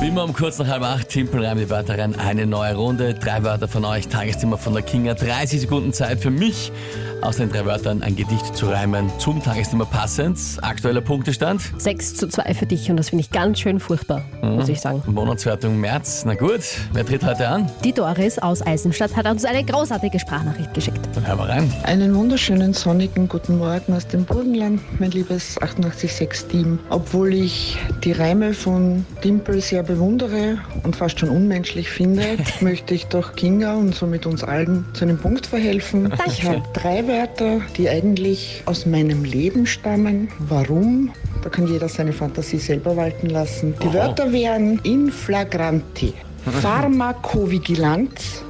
Wie 0.00 0.08
immer 0.08 0.24
um 0.24 0.32
kurz 0.32 0.58
nach 0.58 0.66
halb 0.66 0.82
acht, 0.82 1.10
Timpel 1.10 1.44
reimt 1.44 1.60
die 1.60 1.68
Wörter 1.68 1.98
rein. 1.98 2.18
Eine 2.18 2.46
neue 2.46 2.74
Runde. 2.74 3.12
Drei 3.12 3.44
Wörter 3.44 3.68
von 3.68 3.84
euch, 3.84 4.08
Tagesthema 4.08 4.56
von 4.56 4.72
der 4.72 4.82
Kinga. 4.82 5.12
30 5.12 5.60
Sekunden 5.60 5.92
Zeit 5.92 6.20
für 6.20 6.30
mich, 6.30 6.72
aus 7.20 7.36
den 7.36 7.50
drei 7.50 7.66
Wörtern 7.66 8.02
ein 8.02 8.16
Gedicht 8.16 8.56
zu 8.56 8.70
reimen. 8.70 9.12
Zum 9.18 9.42
Tagesthema 9.42 9.84
passend. 9.84 10.38
Aktueller 10.62 11.02
Punktestand. 11.02 11.60
6 11.76 12.14
zu 12.14 12.28
2 12.28 12.54
für 12.54 12.64
dich 12.64 12.90
und 12.90 12.96
das 12.96 13.10
finde 13.10 13.24
ich 13.24 13.30
ganz 13.30 13.60
schön 13.60 13.78
furchtbar, 13.78 14.22
muss 14.40 14.70
ich 14.70 14.80
sagen. 14.80 15.02
Monatswertung 15.06 15.78
März. 15.78 16.22
Na 16.24 16.32
gut, 16.32 16.62
wer 16.94 17.04
tritt 17.04 17.22
heute 17.22 17.46
an? 17.46 17.70
Die 17.84 17.92
Doris 17.92 18.38
aus 18.38 18.66
Eisenstadt 18.66 19.14
hat 19.14 19.26
uns 19.26 19.44
eine 19.44 19.62
großartige 19.62 20.18
Sprachnachricht 20.18 20.72
geschickt. 20.72 21.00
Dann 21.14 21.26
hören 21.26 21.38
wir 21.40 21.48
rein. 21.50 21.72
Einen 21.82 22.14
wunderschönen 22.14 22.72
sonnigen 22.72 23.28
guten 23.28 23.58
Morgen 23.58 23.92
aus 23.92 24.06
dem 24.06 24.24
Burgenland, 24.24 24.80
mein 24.98 25.10
liebes 25.10 25.60
886-Team. 25.60 26.78
Obwohl 26.88 27.34
ich 27.34 27.76
die 28.02 28.12
Reime 28.12 28.54
von 28.54 29.04
Dimpel 29.22 29.60
sehr 29.60 29.89
bewundere 29.90 30.58
und 30.84 30.94
fast 30.94 31.18
schon 31.18 31.30
unmenschlich 31.30 31.90
finde, 31.90 32.38
möchte 32.60 32.94
ich 32.94 33.06
doch 33.06 33.34
Kinga 33.34 33.74
und 33.74 33.94
somit 33.94 34.24
uns 34.24 34.44
allen 34.44 34.84
zu 34.92 35.04
einem 35.04 35.18
Punkt 35.18 35.46
verhelfen. 35.46 36.12
Ich 36.26 36.44
habe 36.44 36.62
drei 36.72 37.06
Wörter, 37.08 37.60
die 37.76 37.88
eigentlich 37.88 38.62
aus 38.66 38.86
meinem 38.86 39.24
Leben 39.24 39.66
stammen. 39.66 40.28
Warum? 40.38 41.10
Da 41.42 41.48
kann 41.48 41.66
jeder 41.66 41.88
seine 41.88 42.12
Fantasie 42.12 42.58
selber 42.58 42.96
walten 42.96 43.30
lassen. 43.30 43.74
Die 43.82 43.92
Wörter 43.92 44.30
wären 44.32 44.78
in 44.84 45.10
flagranti, 45.10 46.12
Pharmakovigilanz 46.60 48.44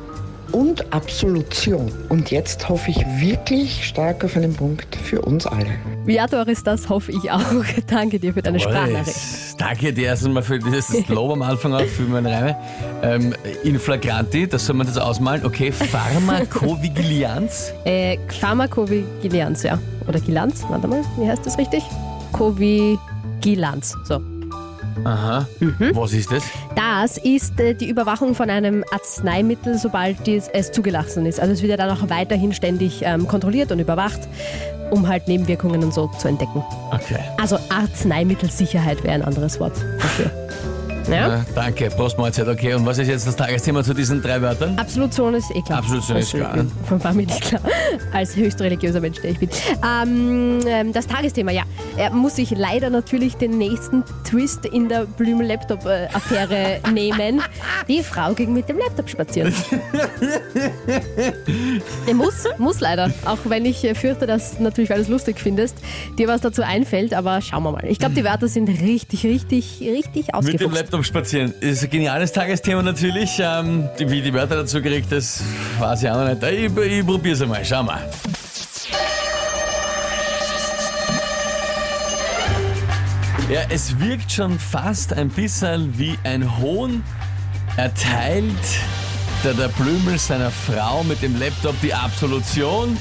und 0.52 0.92
Absolution. 0.92 1.90
Und 2.08 2.30
jetzt 2.30 2.68
hoffe 2.68 2.90
ich 2.90 2.98
wirklich 3.20 3.86
stark 3.86 4.24
auf 4.24 4.36
einen 4.36 4.52
Punkt 4.52 4.94
für 4.96 5.22
uns 5.22 5.46
alle. 5.46 5.70
Ja, 6.06 6.26
Doris, 6.26 6.62
das 6.62 6.88
hoffe 6.88 7.12
ich 7.12 7.30
auch. 7.30 7.64
Danke 7.86 8.18
dir 8.18 8.34
für 8.34 8.42
deine 8.42 8.60
Sprachnachricht. 8.60 9.49
Danke 9.60 9.92
dir 9.92 10.06
erstens 10.06 10.32
mal 10.32 10.42
für 10.42 10.58
dieses 10.58 11.06
Lob 11.08 11.32
am 11.32 11.42
Anfang 11.42 11.74
auch 11.74 11.84
für 11.84 12.04
meine 12.04 12.32
Reime. 12.32 12.56
Ähm, 13.02 13.34
in 13.62 13.78
flagranti, 13.78 14.48
das 14.48 14.64
soll 14.64 14.74
man 14.74 14.86
das 14.86 14.96
ausmalen. 14.96 15.44
Okay, 15.44 15.70
Pharmakovigilanz. 15.70 17.74
Äh, 17.84 18.16
Pharmakovigilanz, 18.28 19.64
ja. 19.64 19.78
Oder 20.08 20.20
Gilanz, 20.20 20.64
warte 20.68 20.88
mal, 20.88 21.02
wie 21.18 21.28
heißt 21.28 21.44
das 21.44 21.58
richtig? 21.58 21.82
Kovigilanz, 22.32 23.96
so. 24.04 24.22
Aha. 25.04 25.46
Was 25.92 26.14
ist 26.14 26.32
das? 26.32 26.42
Das 26.74 27.18
ist 27.18 27.60
äh, 27.60 27.74
die 27.74 27.88
Überwachung 27.88 28.34
von 28.34 28.48
einem 28.48 28.82
Arzneimittel, 28.92 29.78
sobald 29.78 30.26
dies, 30.26 30.48
es 30.48 30.72
zugelassen 30.72 31.26
ist. 31.26 31.38
Also 31.38 31.52
es 31.52 31.60
wird 31.60 31.70
ja 31.70 31.76
dann 31.76 31.90
auch 31.90 32.08
weiterhin 32.08 32.54
ständig 32.54 33.02
ähm, 33.02 33.28
kontrolliert 33.28 33.72
und 33.72 33.78
überwacht, 33.78 34.20
um 34.90 35.08
halt 35.08 35.28
Nebenwirkungen 35.28 35.82
und 35.82 35.94
so 35.94 36.08
zu 36.18 36.28
entdecken. 36.28 36.62
Okay. 36.90 37.20
Also 37.38 37.58
Arzneimittelsicherheit 37.68 39.02
wäre 39.02 39.14
ein 39.14 39.22
anderes 39.22 39.60
Wort 39.60 39.74
dafür. 39.98 40.30
Ja? 41.10 41.44
Danke, 41.54 41.90
Prost 41.90 42.18
Mahlzeit. 42.18 42.46
Okay, 42.48 42.74
und 42.74 42.86
was 42.86 42.98
ist 42.98 43.08
jetzt 43.08 43.26
das 43.26 43.36
Tagesthema 43.36 43.82
zu 43.82 43.94
diesen 43.94 44.22
drei 44.22 44.40
Wörtern? 44.40 44.78
Absolution 44.78 45.34
ist 45.34 45.50
eh 45.54 45.62
klar. 45.62 45.78
Absolution 45.78 46.18
ist 46.18 46.30
klar. 46.30 46.56
äh, 46.56 46.64
Von 46.86 47.16
nicht 47.16 47.40
klar. 47.40 47.60
Als 48.12 48.36
höchst 48.36 48.60
religiöser 48.60 49.00
Mensch, 49.00 49.20
der 49.20 49.32
ich 49.32 49.38
bin. 49.38 49.50
Ähm, 49.84 50.60
ähm, 50.66 50.92
das 50.92 51.06
Tagesthema, 51.06 51.50
ja. 51.50 51.62
Er 51.96 52.10
muss 52.10 52.36
sich 52.36 52.50
leider 52.50 52.90
natürlich 52.90 53.36
den 53.36 53.58
nächsten 53.58 54.04
Twist 54.24 54.66
in 54.66 54.88
der 54.88 55.04
Blümel-Laptop-Affäre 55.04 56.80
nehmen. 56.92 57.42
Die 57.88 58.02
Frau 58.02 58.32
ging 58.32 58.52
mit 58.52 58.68
dem 58.68 58.78
Laptop 58.78 59.08
spazieren. 59.08 59.52
er 62.06 62.14
muss, 62.14 62.44
muss 62.58 62.80
leider. 62.80 63.12
Auch 63.24 63.38
wenn 63.44 63.64
ich 63.64 63.78
fürchte, 63.94 64.26
dass 64.26 64.60
natürlich, 64.60 64.90
weil 64.90 64.98
du 64.98 65.02
es 65.02 65.08
lustig 65.08 65.40
findest, 65.40 65.76
dir 66.18 66.28
was 66.28 66.40
dazu 66.40 66.62
einfällt. 66.62 67.14
Aber 67.14 67.40
schauen 67.40 67.62
wir 67.64 67.72
mal. 67.72 67.84
Ich 67.86 67.98
glaube, 67.98 68.14
die 68.14 68.24
Wörter 68.24 68.48
sind 68.48 68.68
richtig, 68.68 69.24
richtig, 69.24 69.80
richtig 69.80 70.26
Mit 70.26 70.28
dem 70.28 70.34
ausgefuchst. 70.34 70.70
Laptop 71.00 71.04
spazieren. 71.04 71.54
Ist 71.60 71.82
ein 71.82 71.90
geniales 71.90 72.32
Tagesthema 72.32 72.82
natürlich. 72.82 73.40
Ähm, 73.40 73.88
wie 73.98 74.20
die 74.20 74.32
Wörter 74.32 74.56
dazu 74.56 74.82
gekriegt, 74.82 75.10
das 75.10 75.42
weiß 75.78 76.02
ich 76.02 76.10
auch 76.10 76.16
noch 76.16 76.28
nicht. 76.28 76.42
Ich, 76.42 76.98
ich 76.98 77.06
probier's 77.06 77.40
einmal. 77.40 77.64
Schau 77.64 77.82
mal. 77.82 78.08
Ja, 83.48 83.62
es 83.68 83.98
wirkt 83.98 84.30
schon 84.30 84.58
fast 84.58 85.12
ein 85.12 85.28
bisschen 85.28 85.98
wie 85.98 86.16
ein 86.24 86.58
Hohn. 86.58 87.02
Erteilt 87.76 88.44
der, 89.42 89.54
der 89.54 89.68
Blümel 89.68 90.18
seiner 90.18 90.50
Frau 90.50 91.02
mit 91.04 91.22
dem 91.22 91.38
Laptop 91.38 91.74
die 91.82 91.94
Absolution. 91.94 92.96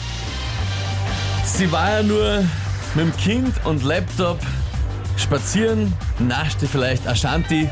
Sie 1.44 1.72
war 1.72 1.98
ja 1.98 2.04
nur 2.04 2.44
mit 2.96 3.06
dem 3.06 3.18
Kind 3.18 3.54
und 3.66 3.84
Laptop 3.84 4.40
spazieren, 5.20 5.94
naschte 6.20 6.68
vielleicht 6.68 7.08
Ashanti. 7.08 7.70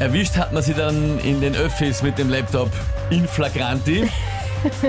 Erwischt 0.00 0.36
hat 0.36 0.52
man 0.52 0.62
sie 0.62 0.74
dann 0.74 1.18
in 1.20 1.40
den 1.40 1.54
Öffis 1.56 2.02
mit 2.02 2.18
dem 2.18 2.30
Laptop 2.30 2.70
in 3.10 3.26
flagranti. 3.26 4.08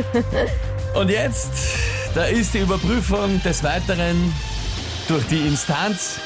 Und 0.95 1.09
jetzt, 1.09 1.51
da 2.15 2.25
ist 2.25 2.53
die 2.53 2.59
Überprüfung 2.59 3.41
des 3.43 3.63
Weiteren 3.63 4.33
durch 5.07 5.25
die 5.27 5.39
Instanz 5.47 6.19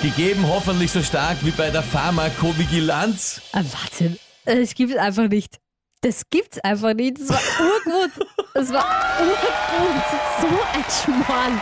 gegeben, 0.00 0.46
hoffentlich 0.48 0.90
so 0.90 1.02
stark 1.02 1.36
wie 1.42 1.50
bei 1.50 1.70
der 1.70 1.82
Pharmakovigilanz. 1.82 3.40
Ah, 3.52 3.62
Wahnsinn. 3.62 4.18
Das 4.44 4.74
gibt's 4.74 4.96
einfach 4.96 5.28
nicht. 5.28 5.58
Das 6.00 6.22
gibt's 6.30 6.58
einfach 6.58 6.94
nicht. 6.94 7.20
Das 7.20 7.28
war 7.30 7.40
urgut. 7.86 8.26
Das 8.54 8.70
war 8.70 8.84
urgut. 9.18 10.02
So 10.40 10.46
ein 10.46 10.84
Schmarrn. 11.24 11.60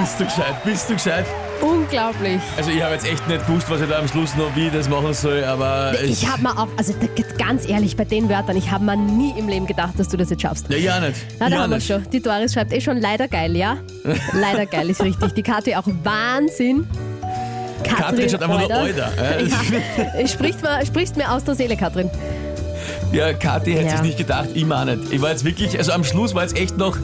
Bist 0.00 0.18
du 0.18 0.24
gescheit, 0.24 0.64
bist 0.64 0.90
du 0.90 0.94
gescheit? 0.94 1.24
Unglaublich. 1.60 2.40
Also 2.56 2.70
ich 2.70 2.82
habe 2.82 2.94
jetzt 2.94 3.06
echt 3.06 3.26
nicht 3.28 3.46
gewusst, 3.46 3.70
was 3.70 3.80
ich 3.80 3.88
da 3.88 3.98
am 3.98 4.08
Schluss 4.08 4.34
noch 4.36 4.54
wie 4.56 4.68
das 4.68 4.88
machen 4.88 5.14
soll, 5.14 5.44
aber 5.44 5.94
Ich 6.02 6.28
habe 6.28 6.42
mir 6.42 6.58
auch, 6.58 6.66
also 6.76 6.92
ganz 7.38 7.68
ehrlich, 7.68 7.96
bei 7.96 8.04
den 8.04 8.28
Wörtern, 8.28 8.56
ich 8.56 8.70
habe 8.70 8.84
mir 8.84 8.96
nie 8.96 9.32
im 9.38 9.48
Leben 9.48 9.66
gedacht, 9.66 9.94
dass 9.96 10.08
du 10.08 10.16
das 10.16 10.30
jetzt 10.30 10.42
schaffst. 10.42 10.66
Ja, 10.70 10.76
ja 10.76 11.00
nicht. 11.00 11.20
Na, 11.38 11.48
da 11.48 11.54
ja 11.56 11.62
haben 11.62 11.70
wir 11.70 11.80
schon. 11.80 12.08
Die 12.10 12.20
Doris 12.20 12.52
schreibt 12.52 12.72
eh 12.72 12.80
schon 12.80 12.98
leider 12.98 13.28
geil, 13.28 13.56
ja? 13.56 13.76
leider 14.32 14.66
geil 14.66 14.90
ist 14.90 15.02
richtig. 15.02 15.34
Die 15.34 15.42
Kathi 15.42 15.76
auch 15.76 15.86
Wahnsinn. 16.02 16.88
Katrin 17.84 18.28
schaut 18.28 18.42
einfach 18.42 18.58
nur. 18.60 18.70
Alter. 18.72 19.10
Ja, 20.18 20.26
sprichst, 20.26 20.62
mir, 20.62 20.84
sprichst 20.84 21.16
mir 21.16 21.30
aus 21.30 21.44
der 21.44 21.54
Seele, 21.54 21.76
Katrin. 21.76 22.10
Ja, 23.12 23.32
Kathi 23.32 23.72
hätte 23.72 23.84
Ja. 23.86 23.90
sich 23.92 24.02
nicht 24.02 24.18
gedacht, 24.18 24.48
ich 24.54 24.70
auch 24.70 24.84
nicht. 24.84 25.12
Ich 25.12 25.20
war 25.22 25.30
jetzt 25.30 25.44
wirklich, 25.44 25.76
also 25.78 25.92
am 25.92 26.04
Schluss 26.04 26.34
war 26.34 26.42
jetzt 26.42 26.56
echt 26.56 26.76
noch, 26.76 26.96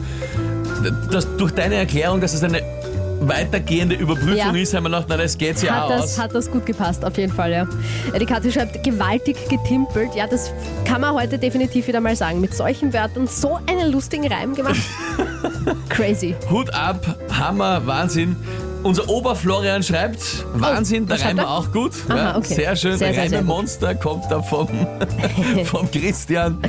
dass 1.11 1.27
durch 1.37 1.51
deine 1.51 1.75
Erklärung, 1.75 2.21
dass 2.21 2.33
es 2.33 2.43
eine 2.43 2.61
weitergehende 3.21 3.95
Überprüfung 3.95 4.35
Ja. 4.35 4.51
ist, 4.51 4.73
haben 4.73 4.83
wir 4.83 4.89
gedacht, 4.89 5.05
na 5.07 5.17
das 5.17 5.37
geht 5.37 5.61
ja 5.63 5.73
Hat 5.75 5.83
auch 5.83 5.89
das, 5.89 6.01
aus. 6.03 6.19
hat 6.19 6.35
das 6.35 6.51
gut 6.51 6.65
gepasst, 6.65 7.03
auf 7.03 7.17
jeden 7.17 7.33
Fall, 7.33 7.51
ja. 7.51 7.67
Ja, 8.11 8.19
Die 8.19 8.25
Kathi 8.25 8.51
schreibt, 8.51 8.83
gewaltig 8.83 9.37
getimpelt. 9.49 10.13
Ja, 10.15 10.27
das 10.27 10.51
kann 10.83 11.01
man 11.01 11.13
heute 11.15 11.39
definitiv 11.39 11.87
wieder 11.87 12.01
mal 12.01 12.15
sagen. 12.15 12.41
Mit 12.41 12.53
solchen 12.53 12.93
Wörtern 12.93 13.25
so 13.27 13.57
einen 13.67 13.91
lustigen 13.91 14.27
Reim 14.31 14.53
gemacht. 14.53 14.75
Crazy. 15.89 16.35
Hut 16.51 16.71
ab, 16.73 17.15
Hammer, 17.31 17.81
Wahnsinn. 17.87 18.35
Unser 18.85 19.09
Oberflorian 19.09 19.81
schreibt, 19.81 20.45
Wahnsinn, 20.53 21.07
der 21.07 21.19
Reim 21.19 21.37
war 21.37 21.49
auch 21.57 21.71
gut. 21.71 21.93
Aha, 22.07 22.17
ja, 22.17 22.37
okay. 22.37 22.53
Sehr 22.53 22.75
schön, 22.75 22.97
Sehr, 22.99 23.07
der 23.07 23.21
sehr, 23.21 23.29
sehr. 23.29 23.41
Monster 23.41 23.95
kommt 23.95 24.25
da 24.29 24.43
vom, 24.43 24.67
vom 25.65 25.89
Christian. 25.89 26.59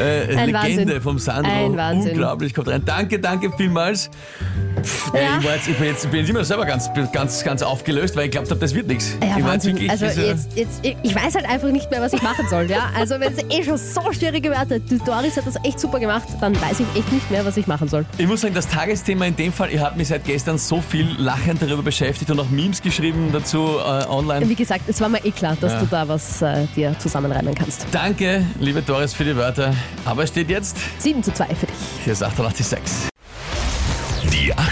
Äh, 0.00 0.24
Legende 0.46 0.54
Wahnsinn. 0.54 1.00
vom 1.02 1.18
Sandro. 1.18 1.66
Unglaublich, 1.66 2.54
kommt 2.54 2.68
rein. 2.68 2.82
Danke, 2.82 3.20
danke 3.20 3.52
vielmals. 3.58 4.08
Pff, 4.86 5.12
Ja. 5.14 5.38
ich, 5.38 5.44
war 5.44 5.54
jetzt, 5.54 5.68
ich, 5.68 5.76
bin 5.76 5.86
jetzt, 5.88 6.04
ich 6.04 6.10
bin 6.10 6.26
immer 6.26 6.44
selber 6.44 6.64
ganz, 6.66 6.88
ganz, 7.12 7.42
ganz 7.44 7.62
aufgelöst, 7.62 8.16
weil 8.16 8.26
ich 8.26 8.30
glaubt 8.30 8.50
habe, 8.50 8.60
das 8.60 8.74
wird 8.74 8.86
nichts. 8.86 9.16
Ja, 9.22 9.36
ich 9.38 9.44
Wahnsinn. 9.44 9.90
Also 9.90 10.06
jetzt, 10.06 10.48
jetzt, 10.56 10.80
ich 10.82 11.14
weiß 11.14 11.34
halt 11.34 11.48
einfach 11.48 11.68
nicht 11.70 11.90
mehr, 11.90 12.00
was 12.00 12.12
ich 12.12 12.22
machen 12.22 12.46
soll. 12.48 12.70
Ja? 12.70 12.90
Also 12.96 13.18
wenn 13.20 13.32
es 13.32 13.42
eh 13.50 13.62
schon 13.64 13.76
so 13.76 14.00
schwierige 14.12 14.50
Wörter, 14.50 14.78
die 14.78 14.98
Doris 14.98 15.36
hat 15.36 15.46
das 15.46 15.56
echt 15.64 15.80
super 15.80 15.98
gemacht, 15.98 16.26
dann 16.40 16.54
weiß 16.60 16.80
ich 16.80 16.86
echt 17.00 17.12
nicht 17.12 17.30
mehr, 17.30 17.44
was 17.44 17.56
ich 17.56 17.66
machen 17.66 17.88
soll. 17.88 18.04
Ich 18.18 18.26
muss 18.26 18.40
sagen, 18.40 18.54
das 18.54 18.68
Tagesthema 18.68 19.26
in 19.26 19.36
dem 19.36 19.52
Fall, 19.52 19.70
ihr 19.70 19.80
habt 19.80 19.96
mich 19.96 20.08
seit 20.08 20.24
gestern 20.24 20.58
so 20.58 20.80
viel 20.80 21.08
lachend 21.18 21.60
darüber 21.62 21.82
beschäftigt 21.82 22.30
und 22.30 22.40
auch 22.40 22.48
Memes 22.50 22.80
geschrieben 22.82 23.30
dazu 23.32 23.58
äh, 23.78 24.06
online. 24.08 24.48
Wie 24.48 24.54
gesagt, 24.54 24.82
es 24.88 25.00
war 25.00 25.08
mir 25.08 25.24
eh 25.24 25.30
klar, 25.30 25.56
dass 25.60 25.72
Ja. 25.72 25.80
du 25.80 25.86
da 25.86 26.08
was 26.08 26.42
äh, 26.42 26.66
dir 26.76 26.96
zusammenreimen 26.98 27.54
kannst. 27.54 27.86
Danke, 27.92 28.44
liebe 28.60 28.82
Doris, 28.82 29.12
für 29.14 29.24
die 29.24 29.36
Wörter. 29.36 29.74
Aber 30.04 30.22
es 30.24 30.30
steht 30.30 30.48
jetzt, 30.50 30.76
7 30.98 31.22
zu 31.22 31.32
2 31.32 31.46
für 31.54 31.66
dich. 31.66 31.76
hier 32.04 32.12
ist 32.12 32.22
886. 32.22 33.08